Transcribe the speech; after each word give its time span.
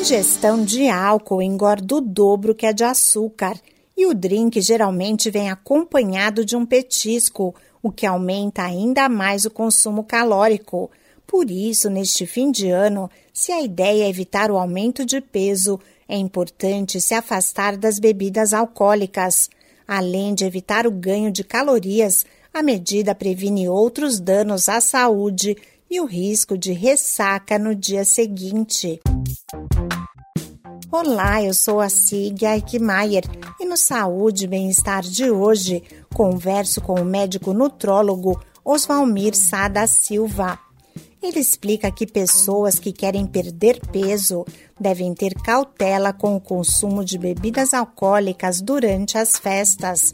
ingestão 0.00 0.64
de 0.64 0.88
álcool 0.88 1.42
engorda 1.42 1.96
o 1.96 2.00
dobro 2.00 2.54
que 2.54 2.64
a 2.64 2.72
de 2.72 2.82
açúcar. 2.82 3.60
E 3.94 4.06
o 4.06 4.14
drink 4.14 4.58
geralmente 4.62 5.30
vem 5.30 5.50
acompanhado 5.50 6.42
de 6.42 6.56
um 6.56 6.64
petisco, 6.64 7.54
o 7.82 7.92
que 7.92 8.06
aumenta 8.06 8.62
ainda 8.62 9.10
mais 9.10 9.44
o 9.44 9.50
consumo 9.50 10.02
calórico. 10.02 10.90
Por 11.26 11.50
isso, 11.50 11.90
neste 11.90 12.24
fim 12.24 12.50
de 12.50 12.70
ano, 12.70 13.10
se 13.32 13.52
a 13.52 13.60
ideia 13.60 14.04
é 14.04 14.08
evitar 14.08 14.50
o 14.50 14.56
aumento 14.56 15.04
de 15.04 15.20
peso, 15.20 15.78
é 16.08 16.16
importante 16.16 16.98
se 16.98 17.12
afastar 17.12 17.76
das 17.76 17.98
bebidas 17.98 18.54
alcoólicas. 18.54 19.50
Além 19.86 20.34
de 20.34 20.46
evitar 20.46 20.86
o 20.86 20.90
ganho 20.90 21.30
de 21.30 21.44
calorias, 21.44 22.24
a 22.54 22.62
medida 22.62 23.14
previne 23.14 23.68
outros 23.68 24.18
danos 24.18 24.66
à 24.66 24.80
saúde 24.80 25.54
e 25.90 26.00
o 26.00 26.06
risco 26.06 26.56
de 26.56 26.72
ressaca 26.72 27.58
no 27.58 27.74
dia 27.74 28.04
seguinte. 28.04 28.98
Olá, 30.92 31.40
eu 31.40 31.54
sou 31.54 31.78
a 31.78 31.88
Sig 31.88 32.44
Eichmeier 32.44 33.22
e 33.60 33.64
no 33.64 33.76
Saúde 33.76 34.44
e 34.44 34.48
Bem-Estar 34.48 35.02
de 35.02 35.30
hoje 35.30 35.84
converso 36.12 36.80
com 36.80 36.94
o 36.94 37.04
médico 37.04 37.52
nutrólogo 37.52 38.42
Osvalmir 38.64 39.36
Sada 39.36 39.86
Silva. 39.86 40.58
Ele 41.22 41.38
explica 41.38 41.92
que 41.92 42.08
pessoas 42.08 42.80
que 42.80 42.92
querem 42.92 43.24
perder 43.24 43.80
peso 43.92 44.44
devem 44.80 45.14
ter 45.14 45.32
cautela 45.34 46.12
com 46.12 46.34
o 46.34 46.40
consumo 46.40 47.04
de 47.04 47.16
bebidas 47.16 47.72
alcoólicas 47.72 48.60
durante 48.60 49.16
as 49.16 49.38
festas 49.38 50.12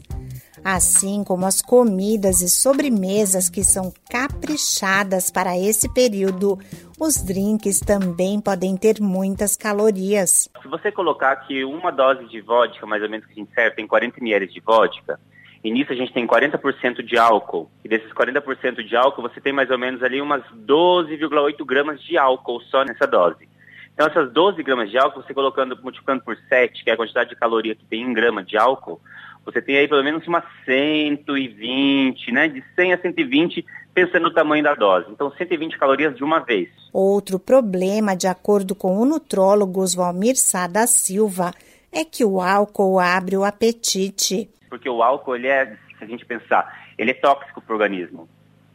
assim 0.69 1.23
como 1.23 1.45
as 1.45 1.61
comidas 1.61 2.41
e 2.41 2.49
sobremesas 2.49 3.49
que 3.49 3.63
são 3.63 3.93
caprichadas 4.11 5.31
para 5.31 5.57
esse 5.57 5.87
período. 5.93 6.59
Os 6.99 7.23
drinks 7.23 7.79
também 7.79 8.41
podem 8.41 8.75
ter 8.75 8.99
muitas 8.99 9.55
calorias. 9.55 10.49
Se 10.61 10.67
você 10.67 10.91
colocar 10.91 11.37
que 11.47 11.63
uma 11.63 11.89
dose 11.89 12.25
de 12.25 12.41
vodka, 12.41 12.85
mais 12.85 13.01
ou 13.01 13.09
menos 13.09 13.25
que 13.25 13.31
a 13.31 13.35
gente 13.35 13.53
serve, 13.53 13.77
tem 13.77 13.87
40 13.87 14.19
ml 14.19 14.45
de 14.47 14.59
vodka, 14.59 15.17
e 15.63 15.71
nisso 15.71 15.93
a 15.93 15.95
gente 15.95 16.11
tem 16.11 16.27
40% 16.27 17.01
de 17.01 17.17
álcool. 17.17 17.71
E 17.85 17.87
desses 17.87 18.11
40% 18.11 18.85
de 18.85 18.95
álcool, 18.97 19.21
você 19.21 19.39
tem 19.39 19.53
mais 19.53 19.71
ou 19.71 19.77
menos 19.77 20.03
ali 20.03 20.21
umas 20.21 20.43
12,8 20.51 21.65
gramas 21.65 22.01
de 22.01 22.17
álcool 22.17 22.59
só 22.63 22.83
nessa 22.83 23.07
dose. 23.07 23.47
Então, 23.93 24.05
essas 24.05 24.31
12 24.33 24.61
gramas 24.63 24.91
de 24.91 24.97
álcool, 24.97 25.23
você 25.23 25.33
colocando, 25.33 25.79
multiplicando 25.81 26.23
por 26.23 26.37
7, 26.49 26.83
que 26.83 26.89
é 26.89 26.93
a 26.93 26.97
quantidade 26.97 27.29
de 27.29 27.35
caloria 27.37 27.73
que 27.73 27.85
tem 27.85 28.03
em 28.03 28.13
grama 28.13 28.43
de 28.43 28.55
álcool, 28.57 29.01
você 29.47 29.61
tem 29.61 29.77
aí 29.77 29.87
pelo 29.87 30.03
menos 30.03 30.27
umas 30.27 30.43
120, 30.65 32.33
né? 32.33 32.49
De 32.49 32.61
100 32.75 32.93
a 32.93 32.97
120, 32.97 33.65
pensando 33.93 34.23
no 34.23 34.33
tamanho 34.33 34.61
da 34.61 34.75
dose. 34.75 35.09
Então, 35.09 35.31
120 35.31 35.77
calorias 35.77 36.13
de 36.17 36.21
uma 36.21 36.39
vez. 36.39 36.67
Outro 36.91 37.39
problema, 37.39 38.13
de 38.13 38.27
acordo 38.27 38.75
com 38.75 38.97
o 38.97 39.05
nutrólogo 39.05 39.79
Oswalmir 39.79 40.35
Sá 40.35 40.67
da 40.67 40.85
Silva, 40.85 41.53
é 41.93 42.03
que 42.03 42.25
o 42.25 42.41
álcool 42.41 42.99
abre 42.99 43.37
o 43.37 43.45
apetite. 43.45 44.49
Porque 44.69 44.89
o 44.89 45.01
álcool, 45.01 45.37
ele 45.37 45.47
é, 45.47 45.77
se 45.97 46.03
a 46.03 46.05
gente 46.05 46.25
pensar, 46.25 46.85
ele 46.97 47.11
é 47.11 47.13
tóxico 47.13 47.61
para 47.61 47.73
o 47.73 47.77
organismo. 47.77 48.27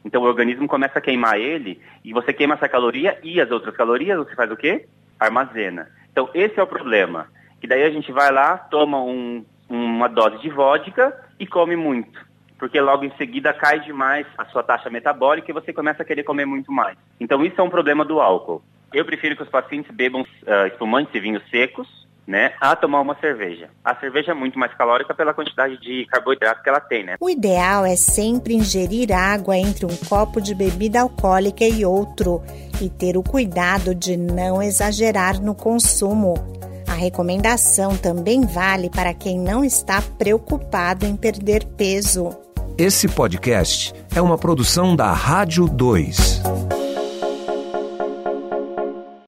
Então, 0.03 0.23
o 0.23 0.27
organismo 0.27 0.67
começa 0.67 0.99
a 0.99 1.03
queimar 1.03 1.39
ele, 1.39 1.83
e 2.03 2.15
você 2.15 2.33
queima 2.33 2.55
essa 2.55 2.69
caloria 2.69 3.19
e 3.23 3.43
as 3.43 3.51
outras 3.51 3.77
calorias, 3.77 4.17
você 4.17 4.35
faz 4.35 4.51
o 4.51 4.57
quê? 4.57 4.87
Armazena. 5.21 5.91
Então, 6.11 6.31
esse 6.33 6.59
é 6.59 6.63
o 6.63 6.67
problema. 6.67 7.29
Que 7.61 7.67
daí 7.67 7.83
a 7.83 7.91
gente 7.91 8.11
vai 8.11 8.33
lá, 8.33 8.57
toma 8.57 9.05
um 9.05 9.45
uma 9.73 10.09
dose 10.09 10.39
de 10.39 10.51
vodka 10.51 11.17
e 11.41 11.47
come 11.47 11.77
muito. 11.77 12.21
Porque 12.59 12.81
logo 12.81 13.05
em 13.05 13.13
seguida 13.17 13.53
cai 13.53 13.81
demais 13.81 14.27
a 14.37 14.45
sua 14.47 14.63
taxa 14.63 14.91
metabólica 14.91 15.51
e 15.51 15.55
você 15.55 15.73
começa 15.73 16.03
a 16.03 16.07
querer 16.07 16.23
comer 16.23 16.45
muito 16.45 16.71
mais. 16.71 16.97
Então 17.19 17.45
isso 17.45 17.61
é 17.61 17.65
um 17.65 17.71
problema 17.71 18.05
do 18.05 18.21
álcool. 18.21 18.63
Eu 18.93 19.05
prefiro 19.05 19.35
que 19.35 19.43
os 19.43 19.49
pacientes 19.49 19.91
bebam 19.95 20.21
uh, 20.21 20.67
espumantes 20.67 21.15
e 21.15 21.21
vinhos 21.21 21.43
secos, 21.51 21.89
né, 22.27 22.53
a 22.61 22.77
tomar 22.77 23.01
uma 23.01 23.17
cerveja. 23.17 23.69
A 23.85 23.97
cerveja 23.97 24.31
é 24.31 24.35
muito 24.35 24.57
mais 24.57 24.73
calórica 24.75 25.13
pela 25.13 25.35
quantidade 25.35 25.81
de 25.81 26.07
carboidrato 26.07 26.63
que 26.63 26.69
ela 26.69 26.79
tem, 26.79 27.03
né? 27.03 27.17
O 27.19 27.29
ideal 27.29 27.85
é 27.85 27.97
sempre 27.97 28.55
ingerir 28.55 29.11
água 29.11 29.57
entre 29.57 29.87
um 29.87 29.97
copo 30.09 30.41
de 30.41 30.55
bebida 30.55 31.01
alcoólica 31.01 31.65
e 31.65 31.85
outro 31.85 32.41
e 32.81 32.89
ter 32.89 33.17
o 33.17 33.25
cuidado 33.25 33.93
de 33.93 34.17
não 34.17 34.63
exagerar 34.63 35.43
no 35.43 35.55
consumo. 35.55 36.62
Recomendação 37.03 37.97
também 37.97 38.43
vale 38.43 38.89
para 38.89 39.13
quem 39.13 39.37
não 39.37 39.65
está 39.65 40.01
preocupado 40.01 41.05
em 41.05 41.17
perder 41.17 41.65
peso. 41.65 42.31
Esse 42.79 43.09
podcast 43.09 43.93
é 44.15 44.23
uma 44.23 44.39
produção 44.39 44.95
da 44.95 45.13
Rádio 45.13 45.67
2. 45.67 46.43